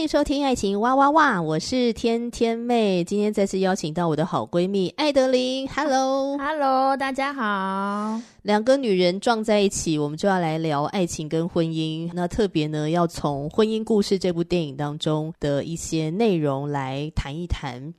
[0.00, 3.04] 欢迎收听《爱情哇哇哇》，我是天天妹。
[3.04, 5.68] 今天再次邀请到我的好闺蜜艾德琳。
[5.68, 8.18] Hello，Hello，大家好。
[8.40, 12.10] 两个女人撞在一起，我们就要来聊爱情跟婚姻。
[12.14, 17.92] 那特别呢，要从《婚姻故事》这部电影当中的一些内容来谈一谈。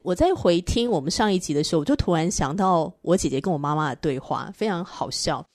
[0.00, 5.46] 我在回听我们上一集的时候，我就突然想到我姐姐跟我妈妈的对话，非常好笑。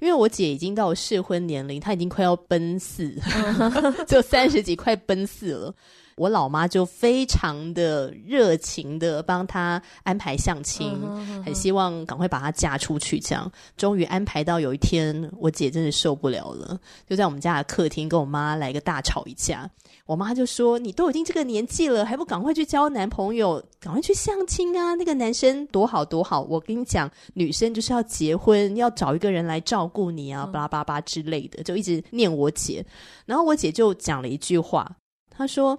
[0.00, 3.14] 因为我姐已经到了适婚年龄，她已经快要奔四，
[4.06, 5.74] 就三十几，快奔四了。
[6.16, 10.98] 我老妈就非常的热情的帮她安排相亲，
[11.44, 13.20] 很希望赶快把她嫁出去。
[13.20, 16.76] 这样，终于安排到有一天，我姐真的受不了了，
[17.08, 19.70] 就在我们家的客厅跟我妈来个大吵一架。
[20.08, 24.94] 我妈就说：“你都已经这个年纪了，还不赶快去交男朋友，赶快去相亲啊！
[24.94, 26.40] 那个男生多好多好。
[26.40, 32.82] 我跟你讲，女生就是要结婚，要找一个人来照顾你啊，巴拉巴拉之类的，就一直念我姐。
[33.26, 34.90] 然后我姐就讲了一句话，
[35.28, 35.78] 她说：‘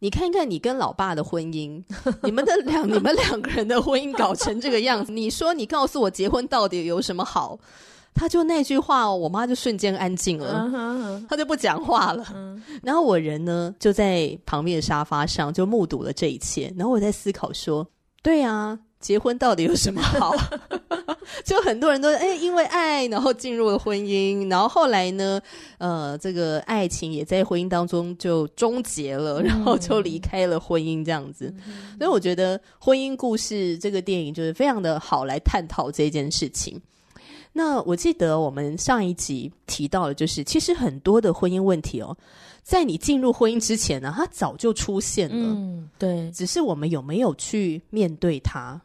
[0.00, 1.84] 你看看你跟老爸的婚姻，
[2.22, 7.58] 你们的两你们两个人的婚姻搞成这个样子，你说你告诉我结婚到底有什么好？’”
[8.16, 11.36] 他就那句话哦，我妈就瞬间安静了，她、uh huh.
[11.36, 12.24] 就不讲话了。
[12.24, 12.60] Uh huh.
[12.82, 16.72] 然后我人呢就在旁边的沙发上就目睹了这一切。
[16.76, 17.86] 然后我在思考说：
[18.22, 20.34] 对啊，结婚到底有什么好？
[21.44, 25.40] 就很多人都哎，因为爱，然后进入了婚姻，然后后来呢，
[25.78, 31.52] 呃，这个爱情也在婚姻当中就终结了，然后就离开了婚姻这样子。
[31.58, 31.98] Uh.
[31.98, 36.80] 所以我觉得《婚姻故事》这个电影就是非常的好来探讨这件事情。
[37.58, 42.14] 那我记得我们上一集提到的，就是其实很多的婚姻问题哦，
[42.62, 45.54] 在你进入婚姻之前呢，它早就出现了。
[45.56, 48.78] 嗯，对，只是我们有没有去面对它？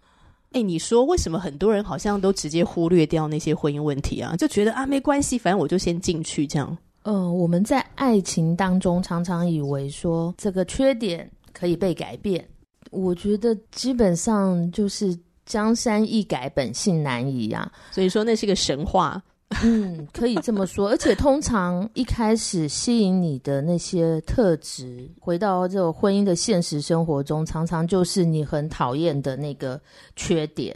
[0.54, 4.38] 哎，你说为什么很多人好像都直接忽略掉那些婚姻问题啊？
[4.38, 6.78] 就觉得啊，没关系，反正我就先进去这样。
[7.04, 12.48] 嗯、呃，我们在爱情当中常常以为说这个缺点可以被改变，
[12.90, 15.20] 我觉得基本上就是。
[15.52, 17.70] 江山易改，本性难移啊！
[17.92, 19.22] 所以说那是个神话，
[19.64, 20.88] 嗯，可以这么说。
[20.88, 29.78] 而且通常一开始吸引你的那些特质，回到这个婚姻的现实生活中，常常就是你很讨厌的那个
[30.16, 30.74] 缺点。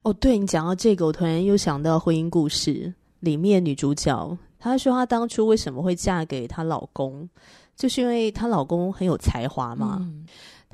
[0.00, 2.90] 哦，对，你讲到这个，我突然又想到婚姻故事
[3.20, 7.28] 里面女主角，她说她当初为什么会嫁给她老公，
[7.76, 9.98] 就是因为她老公很有才华嘛。
[10.00, 10.24] 嗯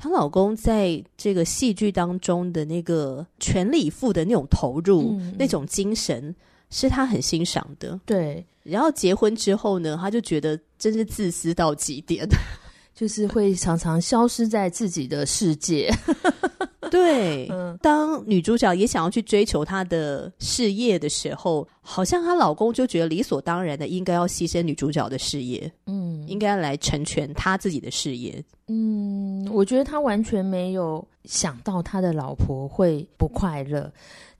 [0.01, 6.35] 她老公在这个戏剧当中的那个全力以赴的那种投入，嗯、那种精神，
[6.71, 7.99] 是她很欣赏的。
[8.03, 12.27] 对，然后结婚之后呢，她就觉得真是自私到极点，
[12.95, 15.93] 就是会常常消失在自己的世界。
[16.89, 25.71] 对，嗯、当女主角也想要去追求她的事业的时候，好像她老公就觉得理所当然的应该要牺牲女主角的事业，
[26.21, 28.43] 嗯，应该来成全他自己的事业。
[28.67, 33.91] 嗯，我觉得他完全没有想到他的老婆会不快乐。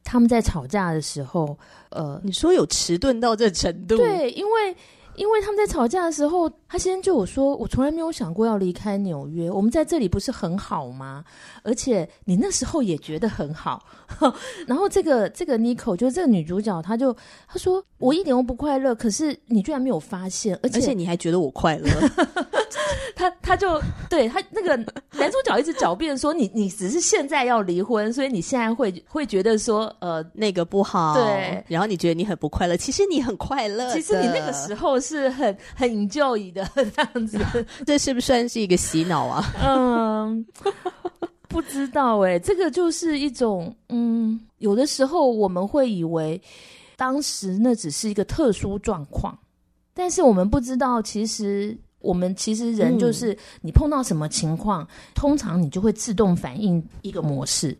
[0.03, 1.57] 他们在吵架的时候，
[1.89, 3.97] 呃，你说有迟钝到这程度？
[3.97, 4.75] 对，因为。
[5.16, 11.23] 因为他们在吵架的时候，他先生就我说：“我从来没有想过要离开纽约，我们在这里不是很好吗？
[11.63, 13.85] 而且你那时候也觉得很好。
[14.66, 17.13] ”然后这个这个 n i c o 就是这个女主角，她就
[17.47, 21.89] 她说：“我一点都不快乐，可是你居然没有发现，而且，而且你还觉得我快乐。
[23.13, 23.79] ”他他就
[24.09, 24.75] 对她那个
[25.11, 37.39] 男主角一直狡辩说：“你你只是现在要离婚，所以你现在会会觉得说呃那个不好，对，然后你觉得你很不快乐，其实你很快乐，其实你那个时候。”是很很 enjoy 的 这样子，
[37.85, 39.43] 这是不是算是一个洗脑啊？
[39.61, 40.45] 嗯，
[41.47, 46.41] 不知道哎、欸，这个就是一种嗯，有的时候我们会以为
[46.95, 49.37] 当时那只是一个特殊状况，
[49.93, 57.77] 但是我们不知道，其实我们其实人就是你碰到什么情况，嗯、通常你就会自动反应一个模式，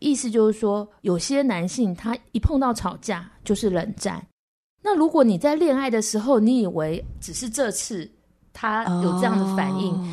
[0.00, 4.24] 意思就是说，有些男性他一碰到吵架就是冷战。
[4.86, 8.08] 那如果你在恋爱的时候，你以为只是这次
[8.52, 10.06] 他有这样的反应，oh.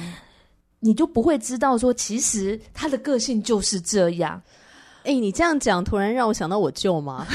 [0.80, 4.42] 你就不会知道说，其实他的个性就是这样。
[5.04, 7.28] 哎，你这样讲，突然让我想到我舅妈，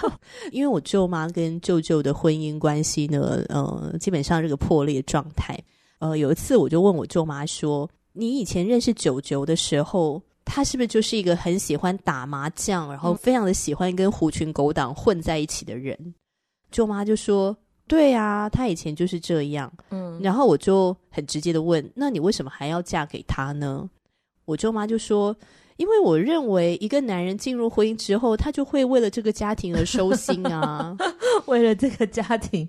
[0.52, 5.58] 因为我舅妈跟舅舅的婚姻关系呢，呃，基本上是个破裂状态。
[5.98, 15.96] 呃，有一次我就问我舅妈说：“你以前认识九九的时候，他是不是就是一个很喜欢打麻将，然后非常的喜欢跟狐群狗党混在一起的人？”
[16.72, 23.88] 嗯、舅妈就说：“对啊，他以前就是这样。”嗯，然后我就很直接的问：“那你为什么还要嫁给他呢？”
[24.46, 25.36] 我舅妈就说。
[25.78, 30.96] 因为我认为，一个男人进入婚姻之后，他就会为了这个家庭而收心啊，
[31.46, 32.68] 为了这个家庭。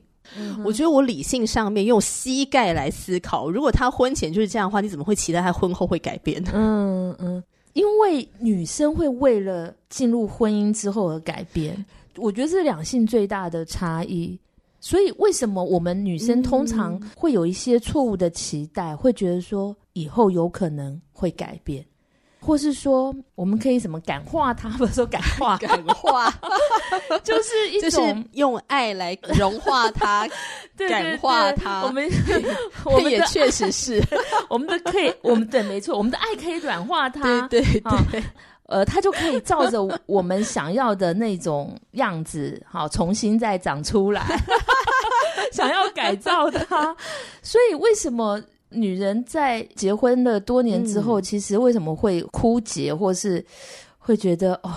[0.64, 6.52] 我觉得我理性上面用膝盖来思考，如果他婚前就是这样的话，你怎么会期待他婚后会改变呢？
[6.56, 11.86] 嗯嗯，因为女生会为了进入婚姻之后而改变，
[12.18, 14.40] 我觉得是两性最大的差异。
[14.80, 21.86] 所以，为什么我们女生通常会有一些错误的期待，会觉得说以后有可能会改变？
[22.42, 24.68] 或是说，我们可以什么感化他？
[24.78, 26.30] 不是说感化，感化，
[27.24, 30.28] 就是一种就是用爱来融化他，
[30.76, 31.84] 对对对感化他。
[31.86, 32.06] 我们
[32.84, 34.04] 我们也确实是，
[34.50, 38.22] 我们的可以，我们对，没错，我们的爱可以软化他，对对
[38.74, 44.26] 呃，他就可以照着我们想要的那种样子，好，重新再长出来。
[45.54, 46.96] 想要改造他，
[47.42, 48.42] 所以为什么？
[48.76, 53.46] 女人在结婚了多年之后，嗯、其实为什么会枯竭，或是
[54.00, 54.74] 会觉得哦，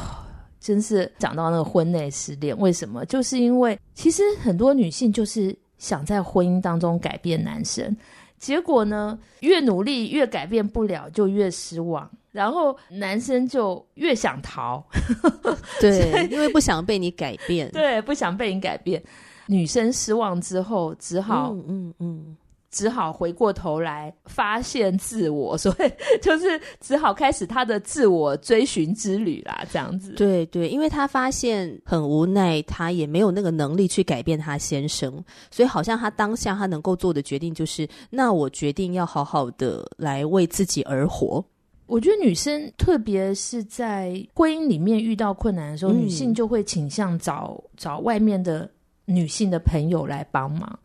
[0.60, 2.54] 真是讲到那个婚内失恋？
[2.58, 3.06] 为什么？
[3.06, 7.96] 就是因为其实很多女性就是想在婚姻当中改变男生，
[8.38, 14.84] 结果呢，越努力越改变不了，就越失望，然后男生就越想逃。
[15.80, 19.02] 对，因为不想被你改变，对，不想被你改变。
[19.46, 22.36] 女生失望之后，只好嗯嗯。
[22.68, 30.12] 只好回过头来发现自我， 所以就是只好开始他的自我追寻之旅啦，这样子。
[30.12, 41.42] 对对，因为他发现很无奈，他也没有那个能力去改变他先生，所以好像他当下他能够做的决定就是，那我决定要好好的来为自己而活。
[41.86, 48.68] 我觉得女生，特别是在婚姻里面遇到困难的时候，嗯、女性就会倾向找找外面的
[49.04, 50.78] 女性的朋友来帮忙。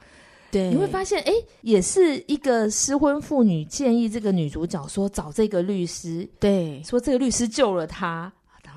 [0.51, 1.31] 对，你会发现，哎，
[1.61, 8.31] 也是一个失婚妇女建议这个女主角说找这个律师，对，说这个律师救了她，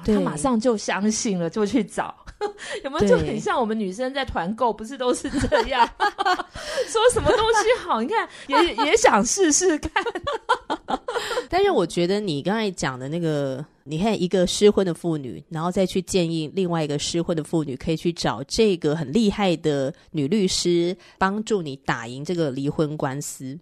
[0.06, 2.14] 然后她马上就相信了，就去找，
[2.84, 3.08] 有没有？
[3.08, 5.88] 就很像我们女生在团购，不是都是这样，
[6.88, 9.90] 说什么东西好，你看 也也想试试看，
[11.48, 13.64] 但是我觉得你刚才讲的那个。
[13.86, 23.58] 你看，一个失婚的妇女，然后再去建议另外一个失婚的妇女，可以去找这个很厉害的女律师，帮助你打赢这个离婚官司。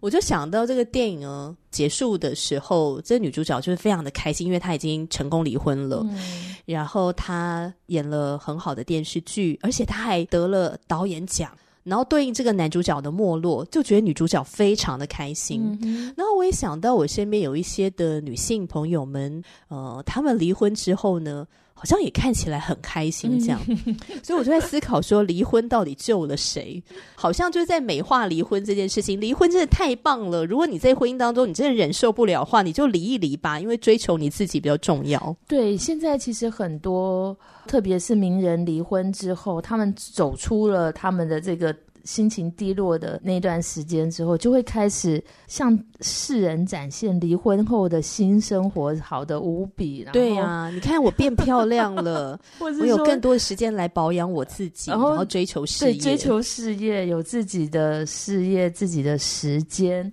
[0.00, 11.50] 我就想到这个电影呢，结束的时候，这个女主角就是非常的开心，因为她已经成功离婚了，嗯、然后她演了很好的电视剧，而且她还得了导演奖。
[11.82, 15.78] 然后对应这个男主角的没落，就觉得女主角非常的开心。
[15.82, 21.46] 嗯、然后我也想到我身边有一些的女性朋友们，呃，她们离婚之后呢，
[21.80, 23.58] 好像也看起来很开心这样。
[23.68, 26.82] 嗯、 所以我就在思考说，离婚到底救了谁？
[27.14, 29.18] 好像就是在美化离婚这件事情。
[29.18, 30.44] 离婚真的太棒了！
[30.44, 35.34] 如果你在婚姻当中你真的忍受不了的话，你就离一离吧，因为追求你自己比较重要。
[35.48, 37.34] 对，现在其实很多。
[37.66, 41.72] 特别是名人离婚之后，他们走出了他们的这个
[42.10, 50.04] 心情低落的那段时间之后，就会开始向世人展现离婚后的新生活，好的无比。
[50.12, 60.12] 对啊，你看我变漂亮了， 我有更多的时间来保养我自己，然后，然后追求事业，对，追求事业，有自己的事业，自己的时间。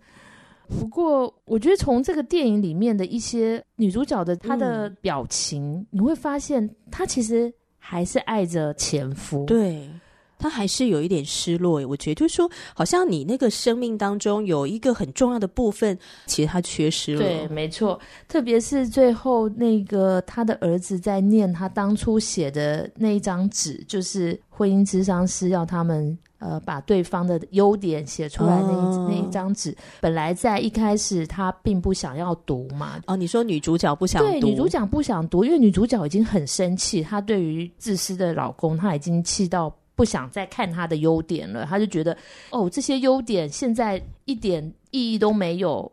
[0.67, 9.45] 不过，我觉得从这个电影里面的一些女主角的她的表情，嗯、你会发现她其实还是爱着前夫。
[9.45, 9.89] 对，
[10.37, 11.85] 她还是有一点失落。
[11.87, 17.19] 我觉得就是说，好像你那个生命当中有一个很重要的部分，其实他缺失了。
[17.19, 17.99] 对，没错。
[18.27, 26.17] 特别是最后那个他的儿子在念他当初写的那一张纸，就是婚姻之商师要他们。
[26.39, 32.99] 呃，把对方的优点写出来那一、哦、那一张纸，本来在一开始他并不想要读嘛。
[33.07, 34.29] 哦，你说女主角不想读？
[34.29, 41.65] 对，女主角不想读，因为女主角已经很生气，她对于自私的老公，她已经气到不想再看他的优点了。
[41.65, 42.15] 他就觉得，
[42.51, 45.91] 哦，这些优点现在一点意义都没有。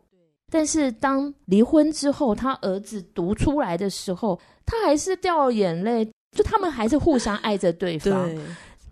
[0.49, 6.09] 但是当离婚之后，他儿子读出来的时候，他还是掉眼泪。
[6.31, 8.25] 就他们还是互相爱着对方。
[8.25, 8.37] 对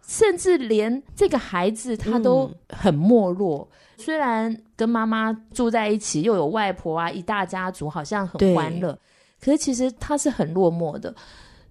[0.08, 8.98] 甚至连这个孩子他都很没落，嗯、虽然跟妈妈住在一起，又有外婆啊，一大家族好像很欢乐，
[9.42, 11.14] 可是其实他是很落寞的。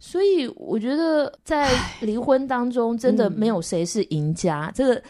[0.04, 4.66] 所以我觉得在离婚当中，真的没有谁是赢家。
[4.66, 5.02] 嗯、这个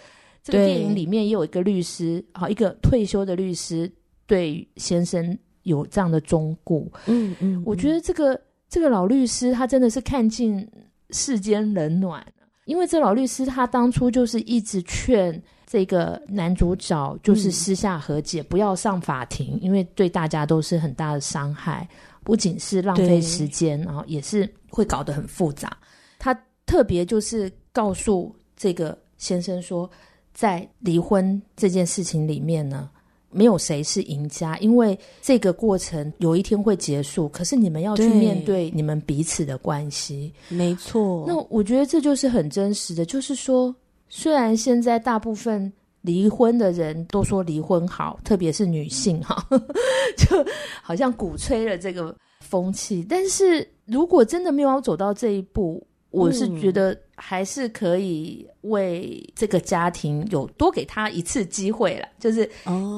[0.42, 3.90] 这个电影里面也有一个律师，好一个退休的律师
[4.26, 6.87] 对先生有这样的忠告。
[7.06, 10.68] 嗯嗯，我觉得这个这个老律师他真的是看尽
[11.08, 12.22] 世间冷暖。
[12.66, 21.88] 因为这老律师他当初就是一直劝这个男主角，就是私下和解，嗯、不要上法庭，因为对大家都是很大的伤害，
[22.22, 25.76] 不仅是浪费时间，然后也是会搞得很复杂。
[26.18, 26.32] 他
[26.66, 29.90] 特别就是告诉这个先生说，
[30.32, 32.90] 在离婚这件事情里面呢。
[33.34, 37.26] 没有谁是赢家，因为这个过程有一天会结束。
[37.30, 41.24] 可是你们要去面对你们彼此的关系，没错。
[41.26, 43.74] 那我觉得这就是很真实的，就是说，
[44.10, 45.72] 虽然现在大部分
[46.02, 49.44] 离婚的人都说离婚好，特别是女性哈，
[50.18, 50.44] 就
[50.82, 53.04] 好像鼓吹了这个风气。
[53.09, 62.44] 但是如果真的没有走到这一步，我是觉得还是可以为这个家庭有多给他一次机会了，就是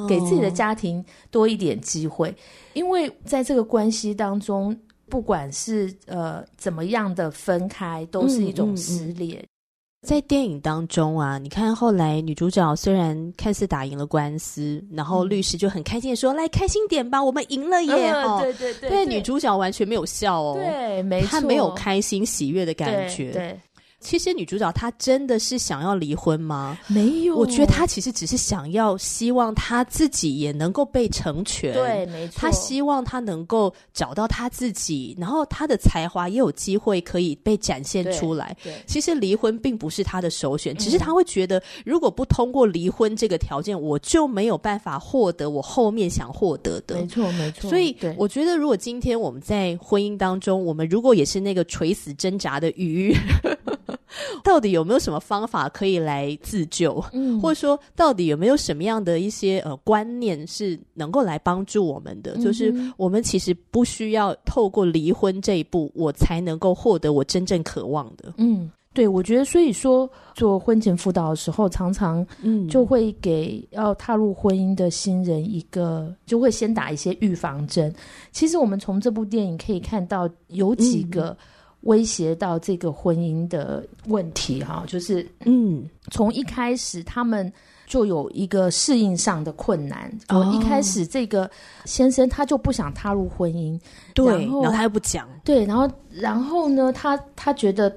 [0.08, 2.34] 给自己的家庭多一点机会，哦、
[2.72, 4.76] 因为在这个关系当中，
[5.08, 9.36] 不管是呃怎么样的分开，都是一种撕裂。
[9.36, 9.53] 嗯嗯嗯
[10.04, 23.32] 在电影当中啊，你看后来女主角虽然看似打赢了官司，然后律师就很开心的说：“嗯、来开心点吧，我们赢了耶！”嗯、对对对，但女主角完全没有笑哦，对，没错，她没有开心喜悦的感觉，对。
[23.32, 23.60] 对
[24.04, 26.78] 其实女主角她真的是想要离婚吗？
[26.86, 31.72] 没有，我觉得她其实只是想要希望她自己也能够被成全。
[31.72, 32.34] 对，没错。
[32.36, 38.54] 她希望她能够找到她自己，然后她的才华也有机会可以被展现出来。
[38.62, 46.96] 对，对，其实离婚并不是她的首选，只是她会觉得，如果不通过离婚这个条件，我就没有办法获得我后面想获得的。
[46.96, 47.70] 没错，没错。
[47.70, 53.16] 所以我觉得，如果今天我们在婚姻当中，我们如果也是那个垂死挣扎的鱼。
[54.44, 57.02] 到底有没有什么方法可以来自救？
[57.12, 62.34] 嗯，或者说，到底有没有什么样的一些呃观念是能够来帮助我们的？
[62.36, 68.34] 嗯、就是我们其实不需要透过离婚这一步，我才能够获得我真正渴望的。
[68.38, 77.92] 嗯，对，我觉得，所以说做婚前辅导的时候，常常嗯就会给要踏入婚姻的新人一个，就会先打一些预防针。
[78.32, 81.28] 其实我们从这部电影可以看到有几个。
[81.28, 81.36] 嗯
[81.84, 87.50] 威胁到这个婚姻的问题，哈，就是，嗯，从一开始他们
[87.86, 90.12] 就有一个适应上的困难。
[90.28, 91.50] 哦，一开始这个
[91.84, 93.80] 先生他就不想踏入婚姻，
[94.14, 97.90] 对，然后，然后他又不讲，对，然后，然后呢，他他觉得。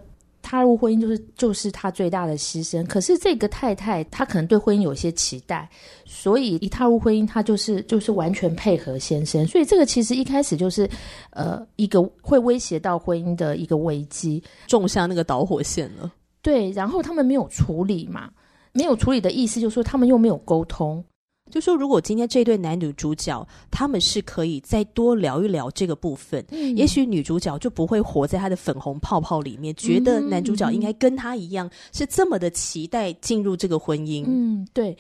[0.48, 5.70] 踏入婚姻就是就是他最大的牺牲，可是这个太太她可能对婚姻有些期待，
[6.06, 10.90] 所以一踏入婚姻，她就是就是完全配合先生，所以这个其实一开始就是
[11.32, 16.10] 呃一个会威胁到婚姻的一个危机，种下那个导火线了。
[16.42, 18.30] 对，然后他们没有处理嘛，
[18.72, 21.04] 没有处理的意思就是说他们又没有沟通。
[21.50, 34.26] 就说，如果今天这对男女主角他们是可以再多聊一聊这个部分，嗯、也许女主角就不会活在她的粉红泡泡里面，嗯、觉得男主角应该跟她一样、嗯、是这么的期待进入这个婚姻。
[34.28, 34.98] 嗯，对，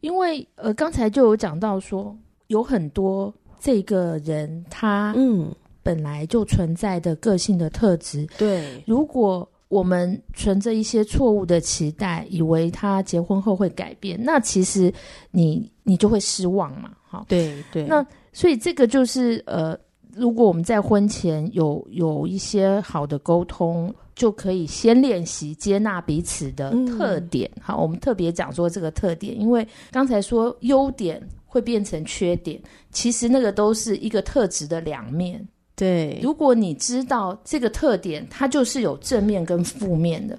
[0.00, 2.16] 因为呃，刚才就有讲到说，
[2.48, 5.50] 有很多这个人他嗯
[5.82, 9.48] 本来就存在的个性的特质，对，如果。
[9.68, 14.92] 我们存着一些错误的期待，以为他结婚后会改变，那其实
[15.30, 17.24] 你你就会失望嘛，哈。
[17.28, 17.84] 对对。
[17.86, 19.78] 那所以这个就是呃，
[20.14, 27.50] 如果我们在婚前有有一些好的沟通，就可以先练习接纳彼此的特点。
[27.60, 32.58] 好，嗯，我们特别讲说这个特点，因为刚才说优点会变成缺点，
[32.90, 35.46] 其实那个都是一个特质的两面。
[35.78, 40.36] 对，如果你知道这个特点，它就是有正面跟负面的，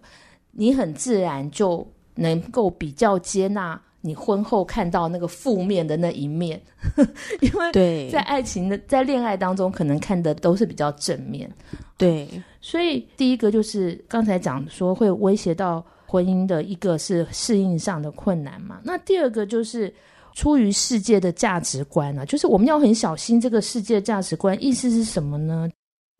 [0.51, 6.62] 你很自然就能够比较接纳你婚后看到那个负面的那一面，
[7.39, 11.50] 因为在爱情的在恋爱当中，可能看的都是比较正面。
[11.98, 12.27] 对，
[12.60, 19.93] 所以第一个就是刚才讲说会威胁到婚姻的一个是适应上的困难嘛，那第二个就是。
[20.39, 24.58] 出于世界的价值观啊，就是我们要很小心这个世界价值观。
[24.63, 25.69] 意思是什么呢？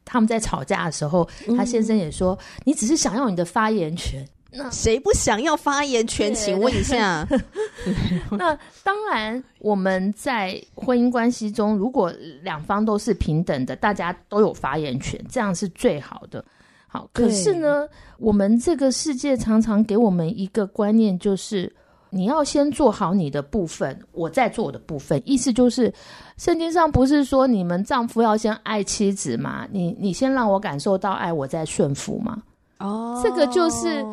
[0.04, 6.36] 他们在吵架的时候，他先生也说：“嗯、你只是想要你的发言权。”那谁不想要发言权？
[6.36, 7.26] 请问一下。
[8.38, 12.12] 那当然，我们在婚姻关系中，如果
[12.42, 16.44] 两方都是平等的，大家都有发言权，这样是最好的。
[16.90, 21.74] 好，可是呢，我们这个世界常常给我们一个观念，就是。
[22.10, 25.22] 你要先做好你的部分，我再做我的部分。
[25.26, 25.94] 意思就是，
[26.38, 29.68] 圣经上不是说你们丈夫要先爱妻子吗？
[29.72, 32.42] 你你先让我感受到爱，我再顺服吗？
[32.80, 34.06] 哦，这个就是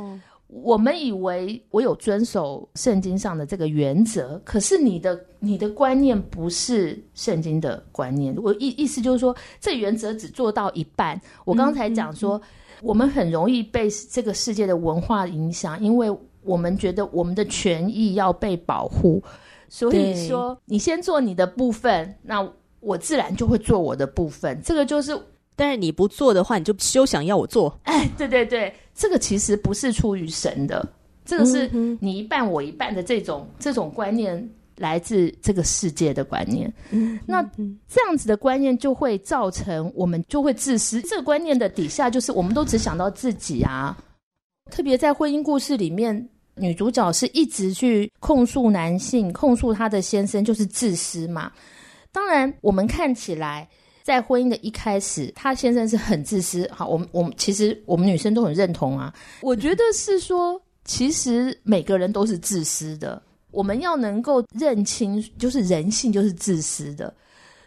[0.48, 8.34] 我们以为我有遵守圣经上的这个原则，可是你的你的观念不是圣经的观念。
[8.42, 11.20] 我意意思就是说，这原则只做到一半。
[11.44, 16.14] 我刚才讲说，嗯嗯嗯我们很容易被这个世界的文化影响，因为
[16.46, 19.22] 我们觉得我们的权益要被保护，
[19.68, 22.48] 所以说你先做你的部分，那
[22.80, 24.60] 我自然就会做我的部分。
[24.64, 25.20] 这个就是，
[25.54, 27.78] 但是你不做的话，你就休想要我做。
[27.82, 30.88] 哎，对对对，这个其实不是出于神的，
[31.24, 31.68] 这个是
[32.00, 34.48] 你一半我一半的这种这种观念。
[34.78, 37.42] 来自这个世界的观念，嗯，那
[37.88, 41.00] 这样子的观念就会造成我们就会自私。
[41.00, 43.96] 这个观念的底下就是我们都只想到自己啊。
[44.70, 51.52] 特别在婚姻故事里面，女主角是一直去控诉男性，控诉她的先生就是自私嘛。
[52.10, 53.68] 当然，我们看起来
[54.02, 56.68] 在婚姻的一开始，她先生是很自私。
[56.72, 59.14] 好，我们我们其实我们女生都很认同啊。
[59.42, 63.22] 我觉得是说，其实每个人都是自私的。
[63.50, 67.14] 我们要能够认清，就是人性就是自私的。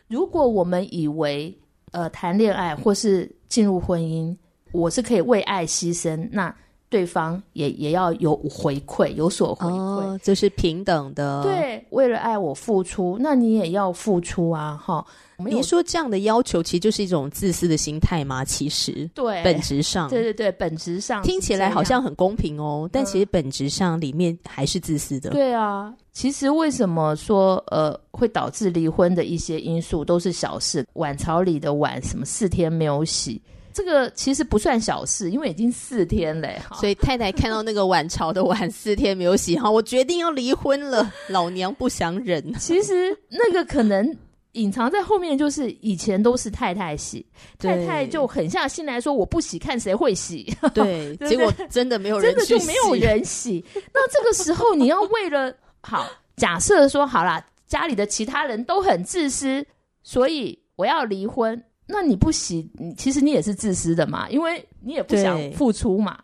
[0.08, 1.56] 如果我们以为，
[1.92, 4.36] 呃，谈恋爱或是进入婚姻，
[4.72, 6.56] 我是可以为爱牺牲，那
[6.90, 11.44] 对方也也要有回馈，有所回馈，哦，这是平等的。
[11.44, 15.06] 对，为了爱我付出，那你也要付出啊，哈。
[15.38, 18.44] 您说这样的要求其实就是一种自私的心态吗？
[18.44, 25.30] 其实，对，本质上，对对对，本质上听起来好像很公平哦，但其实本质上里面还是自私的。
[25.30, 33.42] 对啊，其实为什么说呃会导致离婚的一些因素都是小事，碗槽里的碗什么四天没有洗，
[33.80, 36.62] 这个其实不算小事，因为已经四天嘞。
[36.74, 42.44] 所以太太看到那个碗朝的碗四天没有洗，哈，我决定要离婚了，老娘不想忍。
[42.60, 44.14] 其实那个可能。
[44.54, 47.24] 隐藏在后面就是以前都是太太洗，
[47.60, 50.52] 太太就狠下心来说我不洗，看谁会洗。
[50.74, 53.64] 对，结果真的没有人，真的就没有人洗。
[53.94, 59.64] 那这个时候你要为了好，假设说好啦，家里的其他人都很自私，
[60.02, 61.64] 所以我要离婚。
[61.90, 66.18] 那你不洗，其实你也是自私的嘛，因为你也不想付出嘛。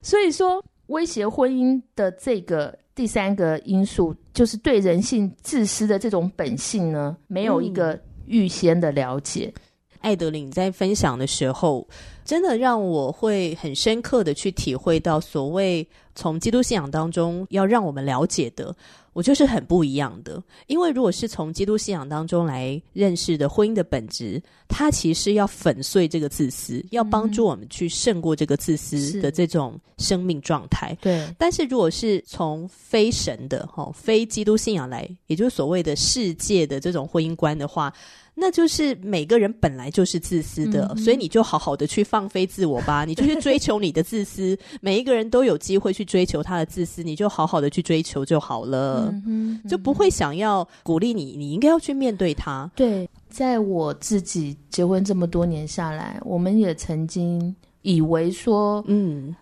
[0.00, 2.78] 所以说，威胁婚姻的这个。
[2.98, 9.52] 第三个因素就是对人性自私的这种本性呢，没有一个预先的了解。
[9.54, 9.62] 嗯，
[10.00, 11.86] 艾德琳在分享的时候，
[12.24, 18.74] 真的让我会很深刻的去体会到，所谓从基督信仰当中要让我们了解的。
[19.18, 30.96] 我就是很不一样的，因为如果是从基督信仰当中来认识的婚姻的本质，它其实要粉碎这个自私，要帮助我们去胜过这个自私的这种生命状态。
[31.00, 37.92] 对，但是如果是从非神的哈、非基督信仰来，也就是所谓的世界的这种婚姻观的话。
[38.40, 44.56] 那就是每个人本来就是自私的，嗯，所以你就好好的去放飞自我吧， 你就去追求你的自私。
[44.80, 52.70] 每一个人都有机会去追求他的自私，你就好好的去追求就好了，嗯嗯，就不会想要鼓励你，你应该要去面对他。
[52.76, 59.34] 对，在我自己结婚这么多年下来，我们也曾经以为说，嗯，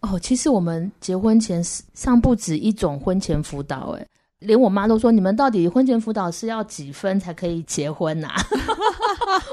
[0.00, 1.62] 哦，其实我们结婚前
[1.94, 4.06] 上不止一种婚前辅导，诶。
[4.40, 8.36] 连我妈都说：“你们到底婚前辅导是要几分才可以结婚呐、啊？”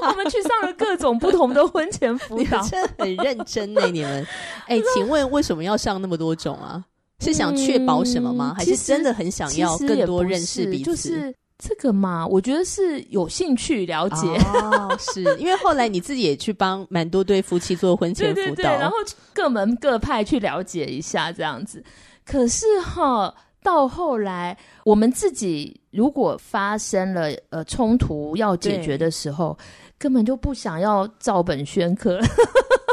[0.00, 3.82] 我们去上了各种不同的婚前辅导，真的很认真呢。
[3.92, 4.26] 你们，
[4.66, 6.82] 哎、欸，请问为什么要上那么多种啊？
[7.20, 8.54] 是想确保什么吗？
[8.56, 10.84] 还是真的很想要更多认识彼此？
[10.84, 14.26] 就是这个嘛，我觉得是有兴趣了解。
[14.54, 18.96] 哦，是因为后来你自己也去帮蛮多对夫妻做婚前辅导，对对对，然后
[19.34, 21.84] 各门各派去了解一下这样子。
[22.24, 23.34] 可是哈。
[23.62, 29.56] 到后来，我们自己如果发生了呃冲突要解决的时候，
[29.98, 32.18] 根本就不想要照本宣科，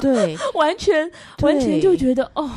[0.01, 1.09] 对， 完全
[1.41, 2.49] 完全就觉得哦。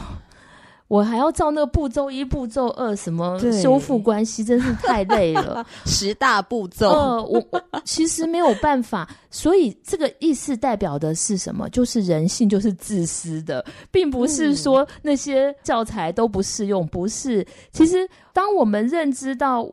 [0.89, 5.65] 我还要照那个步骤一、步骤二，什么修复关系，真是太累了。
[5.85, 7.45] 十大步骤，呃，我
[7.85, 9.07] 其实没有办法。
[9.31, 11.69] 所以这个意思代表的是什么？
[11.69, 16.87] 就是人性就是自私的，并不是说那些教材都不适用。
[16.87, 19.71] 不是，其实当我们认知到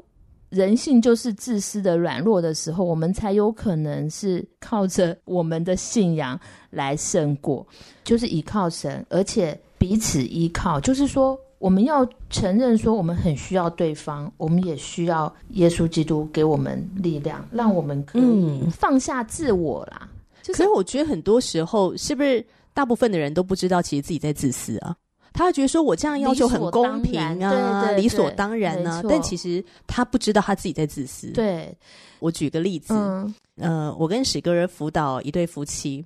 [0.49, 6.37] 人性就是自私的、软弱的时候，我们才有可能是靠着我们的信仰
[6.71, 7.65] 来胜过，
[8.03, 9.57] 就是依靠神，而且。
[9.85, 20.09] 彼此依靠，就是说，我们要承认说，我们很需要对方，我们也需要耶稣基督给我们力量，让我们可以放下自我啦。
[20.47, 22.43] 可是我觉得很多时候，是不是
[22.73, 24.95] 大部分的人都不知道，其实自己在自私啊？
[25.33, 29.03] 他会觉得说我这样要求很公平啊，理所当然呢、啊。
[29.07, 31.27] 但其实他不知道他自己在自私。
[31.27, 31.77] 对，
[32.17, 36.03] 我举个例子，嗯、呃，我跟史哥儿辅导一对夫妻，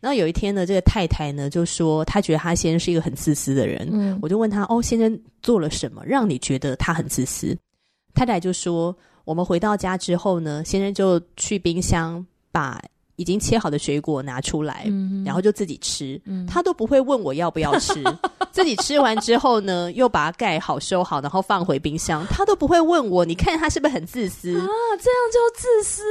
[0.00, 3.88] 然后有一天呢，这个太太呢就说，她觉得她先生是一个很自私的人。
[3.92, 7.56] 嗯，我就问他，哦，先生做了什么让你觉得他很自私？
[8.14, 12.80] 太太就说，我们回到家之后呢，先生就去冰箱把。
[13.20, 18.02] 已经切好的水果拿出来，嗯、然后就自己吃、嗯，他都不会问我要不要吃。
[18.50, 23.24] 自己吃完之后呢，又把它盖好、收好，然后放回冰箱，他都不会问我。
[23.24, 24.66] 你看他是不是很自私啊？
[24.98, 26.02] 这样就自私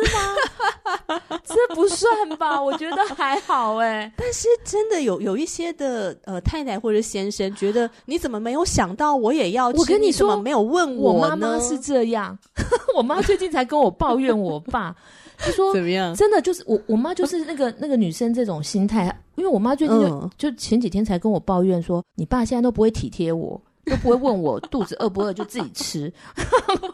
[1.18, 1.40] 吗？
[1.44, 2.62] 这不算吧？
[2.62, 4.12] 我觉得还好哎。
[4.16, 9.80] 但是真的有有一些的呃太太或者先生觉得，你怎么没有想到我也要吃？
[9.80, 12.38] 我跟你说，你怎么没有问我，我妈妈是这样。
[12.96, 14.96] 我妈最近才跟我抱怨我爸。
[15.40, 16.14] 他说：“怎么样？
[16.14, 19.06] 真的就是我，我妈就是那个那个女生这种心态。
[19.36, 26.14] 因为我妈最近就、嗯、就前几天才跟我抱怨说，你爸现在都不会体贴我，都不会问我肚子饿不饿，就自己吃。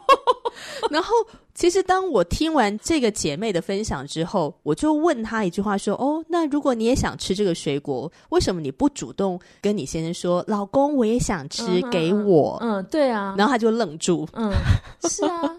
[0.90, 1.14] 然后。”
[1.56, 13.34] 其实，当我听完这个姐妹的分享之后，我就问她一句话说：“哦，那如果你也想吃这个水果，为什么你不主动跟你先生说，老公，我也想吃，嗯、给我？”嗯，对啊。
[13.38, 14.28] 然后他就愣住。
[14.34, 14.52] 嗯，
[15.08, 15.56] 是啊，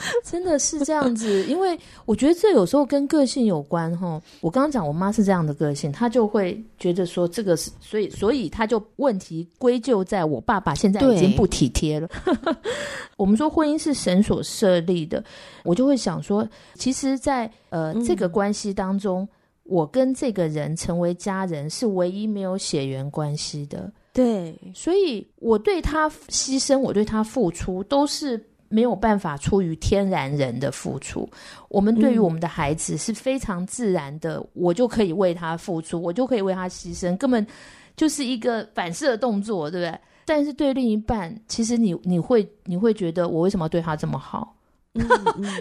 [0.24, 1.44] 真的是这样子。
[1.44, 4.20] 因为我觉得这有时候跟个性有关哈。
[4.40, 12.08] 我刚刚讲我妈是这样的个性，她就会觉得说这个是，所以所以她就问题归咎在我爸爸现在已经不体贴了。
[13.16, 15.22] 我们说婚姻是神所设立的。
[15.64, 19.28] 我就会想说，其实在，在呃这个关系当中，嗯，
[19.64, 23.90] 我跟这个人成为家人是唯一没有血缘关系的。
[24.12, 31.28] 对，所以我对他牺牲，我对他付出，都是没有办法出于天然人的付出。
[31.68, 37.46] 我们对于我们的孩子是非常自然的，嗯，我就可以为他付出，我就可以为他牺牲，根本
[37.96, 40.00] 就是一个反射动作，对不对？
[40.24, 44.54] 但是对另一半，其实你你会你会觉得，我为什么要对他这么好？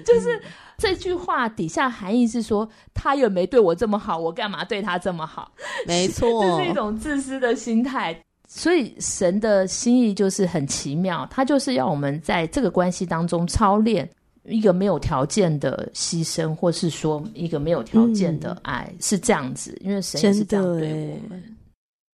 [0.03, 0.41] 就是
[0.77, 5.51] 这句话底下含义是说，他又没对我这么好，我干嘛对他这么好？
[5.85, 8.19] 没错， 这是一种自私的心态。
[8.47, 14.09] 所以神的心意就是很奇妙，他就是要我们在这个关系当中操练
[14.45, 19.77] 一个没有条件的牺牲，或是说一个没有条件的爱，嗯、是这样子。
[19.81, 21.43] 因为神也是这样对我们。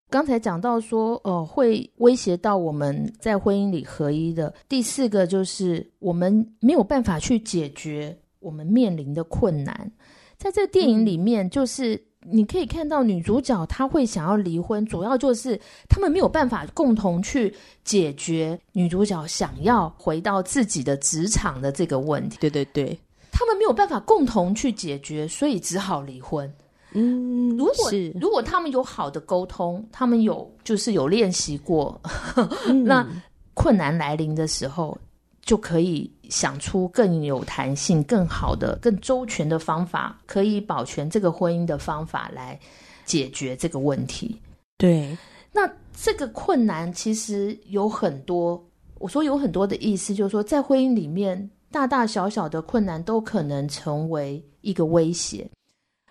[0.09, 4.53] 刚才讲到说，呃，会威胁到我们在婚姻里合一的。
[4.67, 9.91] 第四个就是我们没有办法去解决我们面临的困难。
[10.37, 17.53] 在这个电影里面，就是你可以看到女主角她会想要离婚，主要就是他们没有办法共同去
[17.84, 22.38] 解决女主角想要回到自己的职场的这个问题。
[22.39, 22.97] 对对对，
[23.31, 26.51] 他们没有办法共同去解决，所以只好离婚。
[26.93, 31.99] 嗯，如果如果他们有好的沟通，他们有就是有练习过，
[32.67, 33.07] 嗯、那
[33.53, 34.97] 困难来临的时候，
[35.41, 42.57] 就可以想出更有弹性、更好的、更周全的方法，可以保全这个婚姻的方法来
[43.03, 44.41] 解决这个问题。
[44.77, 45.15] 对，
[45.51, 48.65] 那这个困难其实有很多，
[48.97, 55.45] 我说有很多的意思，就是说在婚姻里面，大大小小的困难都可能成为一个威胁。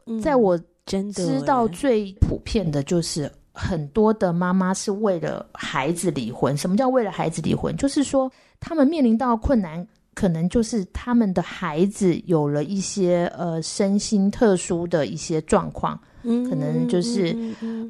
[0.05, 6.55] 嗯、在我真的知道最普遍的就是很多的妈妈是为了孩子离婚。
[6.57, 7.75] 什么叫为了孩子离婚？
[7.77, 8.31] 就是说
[8.61, 17.37] 他们面临到困难，可能就是他们的孩子有了一些呃身心特殊的一些状况，嗯，可能就是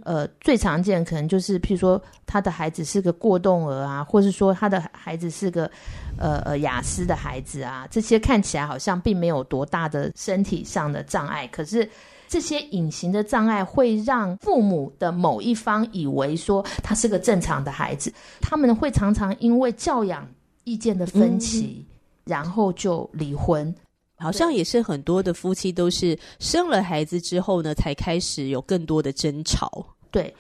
[0.04, 5.70] 呃最常见可能就是譬如说他的孩子是个过动儿啊，或是说他的孩子是个
[6.18, 11.88] 呃呃雅思的孩子啊，这些看起来好像并没有多大的身体上的障碍，可是。
[12.33, 20.24] 这些隐形的障碍会让父母的某一方以为说他是个正常的孩子，他们会常常因为教养
[20.62, 21.87] 意见的分歧，嗯、
[22.30, 23.74] 然后就离婚。
[24.16, 29.84] 好像也是很多的夫妻都是生了孩子之后呢，才开始有更多的争吵。
[30.12, 30.32] 对，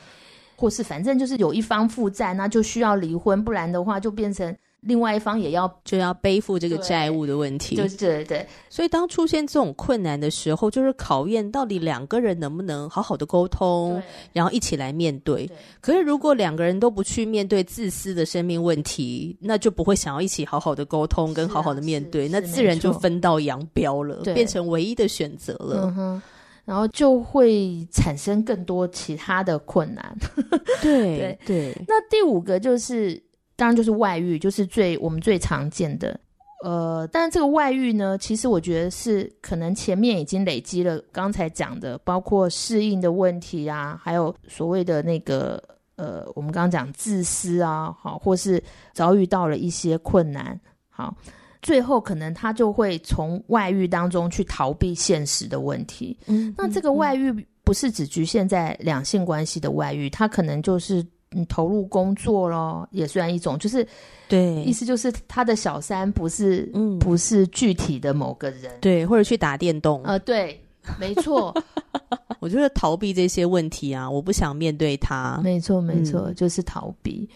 [0.54, 4.56] 或是反正就是有一方负债，那就需要离婚，不然的话就变成。
[4.82, 8.46] 另外一方也要就要背负这个债务的问题，对对对。
[8.70, 15.46] 所以当出现这种困难的时候，就是考验到底两个人能不能好好的沟通，然后一起来面对。
[15.46, 15.56] 对。
[15.82, 25.82] 可是如果两个人都不去面对自私的生命问题，那就不会想要一起好好的沟通跟好好的面对，那自然就分道扬镳了，变成唯一的选择了。
[25.84, 26.22] 嗯哼。
[26.64, 30.16] 然后就会产生更多其他的困难。
[30.80, 31.76] 对对对。
[31.86, 33.22] 那第五个就是。
[33.60, 36.18] 当然就是外遇，就是最我们最常见的，
[36.64, 45.62] 呃，但是这个外遇呢，其实我觉得是可能前面已经累积了刚才讲的，包括适应的问题啊，还有所谓的那个
[45.96, 48.62] 呃，我们刚刚讲自私啊，好，或是
[48.94, 51.14] 遭遇到了一些困难，好，
[51.60, 56.16] 最后可能他就会从外遇当中去逃避现实的问题。
[56.28, 57.30] 嗯，那这个外遇
[57.62, 63.86] 不是只局限在两性关系的外遇，他可能就是嗯投入工作咯，也算一种，就是
[64.28, 70.60] 对，意思就是他的小三不是嗯不是具体的某个人，对，或者去打电动，呃，对。
[70.98, 71.54] 没错，
[72.40, 75.38] 我觉得逃避这些问题啊，我不想面对他。
[75.44, 77.28] 没错，没错，嗯，就是逃避。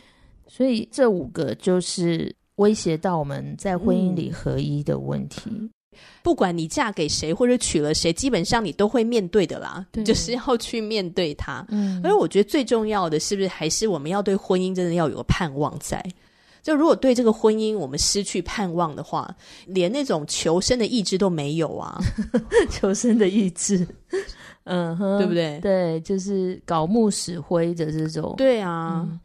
[0.49, 5.43] 所以这五个就是威胁到我们在婚姻里合一的问题。
[5.51, 5.71] 嗯，
[6.23, 9.85] 不管你嫁给谁或者娶了谁，基本上你都会面对的啦。
[10.05, 11.65] 就是要去面对它。
[11.69, 16.05] 嗯，而我觉得最重要的是不是还是我们要对婚姻真的要有个盼望在。
[16.63, 22.01] 就如果对这个婚姻我们失去盼望的话，连那种求生的意志都没有啊！
[22.73, 23.87] 求生的意志，
[24.65, 25.61] 嗯哼，对不对？
[25.61, 28.33] 对，就是搞木死灰的这种。
[28.39, 29.21] 对啊，嗯，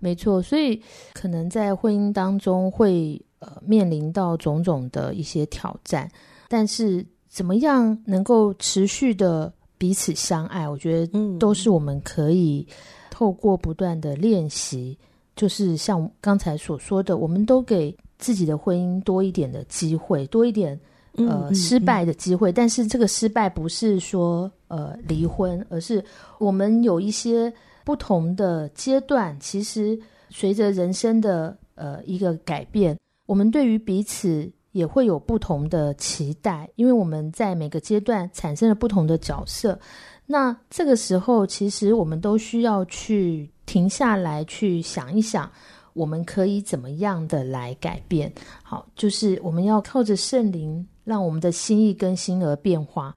[0.00, 0.42] 没错。
[0.42, 6.10] 所以可能在婚姻当中会呃面临到种种的一些挑战，
[6.48, 12.66] 但是怎么样能够持续的彼此相爱，我觉得都是我们可以
[13.10, 14.96] 透过不断的练习。
[15.36, 20.78] 就是像刚才所说的，我们都给自己的婚姻多一点的机会，多一点
[21.14, 22.52] 呃、嗯、失败的机会。
[22.52, 26.04] 嗯、但是这个失败不是说呃离婚，而是
[26.38, 27.50] 我们有一些
[27.84, 29.34] 不同的阶段。
[29.40, 29.98] 其实
[30.28, 32.94] 随着人生的呃一个改变，
[33.30, 39.78] 我们对于彼此也会有不同的期待，因为我们在每个阶段产生了不同的角色。
[40.26, 43.48] 那这个时候，其实我们都需要去。
[43.66, 45.48] 停下来，去想一想，
[45.92, 48.32] 我们可以怎么样的来改变？
[48.64, 53.14] 好，就是我们要靠着圣灵，让我们的心意更新而变化。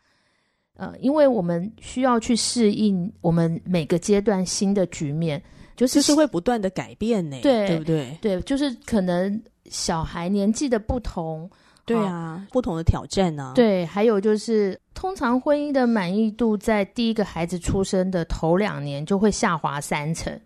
[0.75, 5.41] 呃，因为我们需要去适应我们每个阶段新的局面，
[5.75, 8.15] 就是，就是会不断的改变呢，对，对不对？
[8.21, 11.49] 对，就是可能小孩年纪的不同。
[11.85, 13.53] 对啊，不同的挑战呢、啊。
[13.53, 20.39] 对，还有就是，通常婚姻的满意度在第一个孩子出生的头两年就会下滑三成，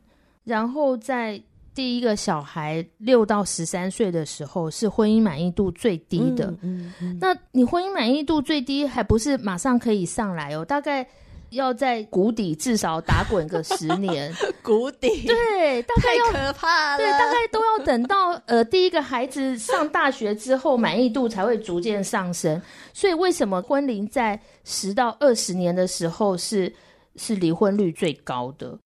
[0.44, 1.40] 然后在
[1.76, 6.48] 第一个小孩六到十三岁的时候是婚姻满意度最低的。
[6.64, 7.18] 嗯嗯嗯。
[7.22, 10.66] 那你婚姻满意度最低，还不是马上可以上来哦？
[10.66, 11.08] 大概。
[11.52, 22.62] 要在谷底至少打滚个十年， 谷底对，大概要太可怕了，对，大概都要等到呃第一个孩子上大学之后，满意度才会逐渐上升。
[22.94, 26.74] 所以为什么婚龄在十到二十年的时候是
[27.16, 28.78] 是离婚率最高的？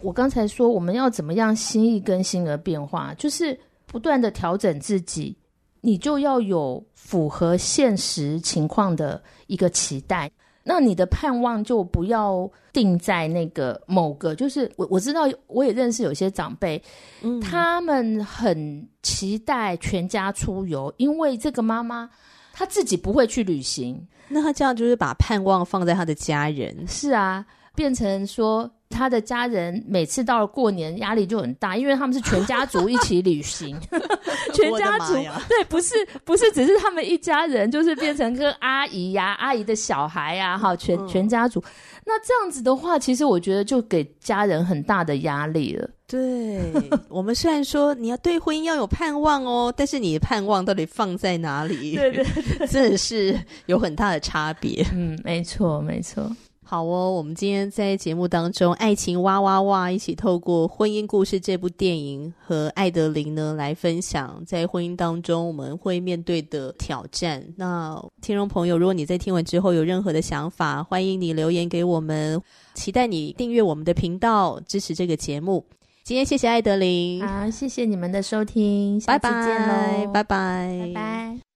[0.00, 5.36] 我刚才说我们要怎么样心意更新而变化，就是不断的调整自己，
[5.80, 10.30] 你就要有符合现实情况的一个期待。
[10.64, 16.82] 那你的盼望就不要定在那个某个，就是我我知道，我也认识有些长辈，
[17.22, 22.08] 嗯，他们很期待全家出游，因为这个妈妈
[22.52, 27.44] 她自己不会去旅行，那他这样就是把盼望放在他的家人，是啊，
[27.74, 28.70] 变成说。
[28.92, 33.76] 他的家人每次到了过年，压力就很大，因为他们是全家族一起旅行，
[34.52, 35.14] 全家族
[35.48, 41.62] 对，不是不是只是他们一家人，就是变成个阿姨呀、啊、阿姨的小孩呀、啊，哈，全全家族。
[42.04, 45.88] 那这样子的话，其实我觉得就给家人很大的压力了。
[46.06, 46.60] 对
[47.08, 51.96] 我们虽然说你要对婚姻要有盼望哦，但是你的盼望到底放在哪里？
[51.96, 52.24] 对对
[52.58, 53.34] 对， 真的是
[53.66, 54.84] 有很大的差别。
[54.92, 56.30] 嗯，没错没错。
[56.72, 67.46] 好哦，我们今天在节目当中，爱情哇哇哇，一起透过《婚姻故事》这部电影和艾德琳呢来分享在婚姻当中我们会面对的挑战。
[67.58, 72.40] 那听众朋友，如果你在听完之后有任何的想法，欢迎你留言给我们，
[72.72, 75.66] 期待你订阅我们的频道，支持这个节目。
[76.02, 80.78] 今天谢谢艾德琳，好，谢谢你们的收听，下次见喽，拜拜，拜拜。
[80.86, 81.51] 拜拜。